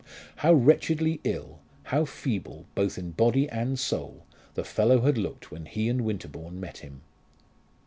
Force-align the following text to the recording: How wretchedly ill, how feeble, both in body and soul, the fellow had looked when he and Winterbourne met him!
How 0.37 0.51
wretchedly 0.53 1.21
ill, 1.23 1.59
how 1.83 2.05
feeble, 2.05 2.65
both 2.73 2.97
in 2.97 3.11
body 3.11 3.47
and 3.47 3.77
soul, 3.77 4.25
the 4.55 4.63
fellow 4.63 5.01
had 5.01 5.15
looked 5.15 5.51
when 5.51 5.67
he 5.67 5.87
and 5.89 6.01
Winterbourne 6.01 6.59
met 6.59 6.79
him! 6.79 7.01